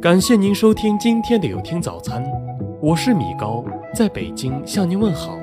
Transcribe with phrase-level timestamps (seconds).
[0.00, 2.22] 感谢您收听今天的有听早餐，
[2.82, 5.38] 我是米高，在北京向您问好。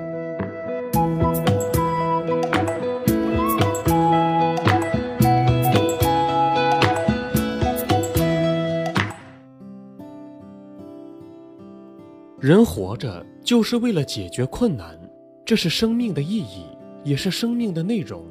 [12.39, 14.97] 人活着就是为了解决困难，
[15.43, 16.65] 这是生命的意义，
[17.03, 18.23] 也是生命的内容。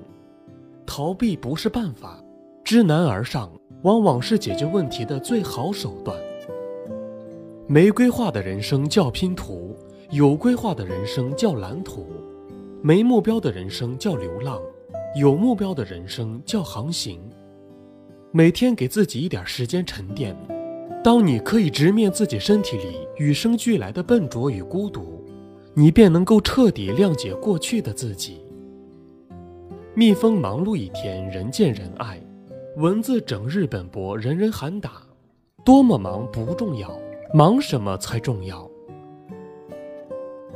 [0.87, 2.23] 逃避不是办法，
[2.65, 3.51] 知难而上
[3.83, 6.17] 往往是解决问题的最好手段。
[7.67, 9.77] 没规划的人生叫拼图，
[10.11, 12.07] 有规划的人生叫蓝图。
[12.81, 14.61] 没目标的人生叫流浪，
[15.17, 17.21] 有目标的人生叫航行。
[18.31, 20.37] 每天给自己一点时间沉淀。
[21.05, 25.25] 当你可以直面自己身体里与生俱来的笨拙与孤独，
[25.75, 28.41] 你便能够彻底谅解过去的自己。
[29.95, 32.17] 蜜蜂忙碌一天，人见人爱；
[32.77, 35.03] 文字整日奔波，人人喊打。
[35.63, 36.99] 多么忙不重要，
[37.35, 38.69] 忙什么才重要。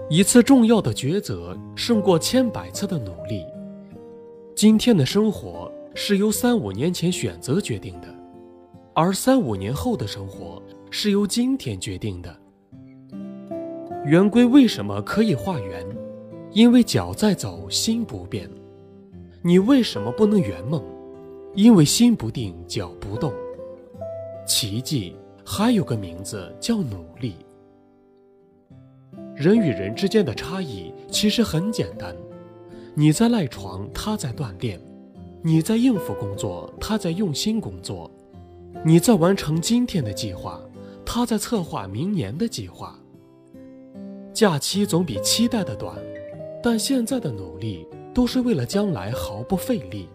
[0.08, 3.45] 一次重要的抉择胜过千百次的努力。
[4.55, 8.08] 今天的生活是由三五年前选择决定的。
[8.95, 12.34] 而三五年后的生活是由今天决定的。
[14.06, 15.86] 圆规为什么可以画圆？
[16.53, 18.48] 因为脚在走，心不变。
[19.42, 20.83] 你为什么不能圆梦？
[21.57, 23.33] 因为心不定，脚不动。
[24.47, 27.35] 奇迹还有个名字叫努力。
[29.35, 32.15] 人与人之间的差异其实很简单：
[32.95, 34.79] 你在赖床，他在锻炼；
[35.43, 38.11] 你在应付工作，他在用心工作。
[38.85, 40.61] 你在完成今天的计划，
[41.07, 42.98] 他在策划明年的计划。
[44.35, 45.97] 假期总比期待的短，
[46.63, 50.07] 但现在的努力都是为了将来毫不费力。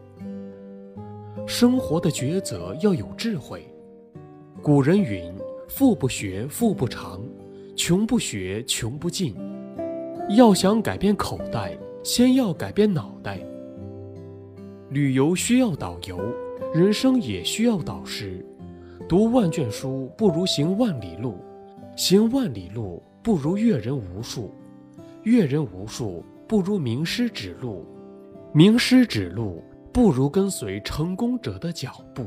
[1.48, 3.66] 生活的抉择要有智慧。
[4.62, 5.34] 古人云
[5.68, 7.20] ：“富不学，富不长；
[7.76, 9.36] 穷不学，穷不进。”
[10.38, 13.40] 要想改变口袋，先要改变脑袋。
[14.90, 16.20] 旅游需要导游，
[16.74, 18.46] 人生也需要导师。
[19.10, 21.36] 读万卷书不如行万里路，
[21.98, 24.54] 行万里路不如阅人无数，
[25.24, 27.86] 阅人无数不如名师指路，
[28.54, 29.62] 名师指路
[29.94, 32.26] 不如跟随成功者的脚步。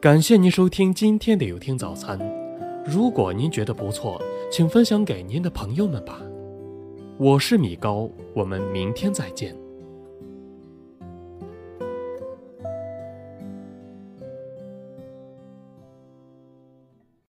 [0.00, 2.18] 感谢您收听今天的有听早餐。
[2.84, 4.20] 如果您觉得不错，
[4.52, 6.20] 请分享给您的朋友们吧。
[7.16, 9.56] 我是米高，我们明天再见。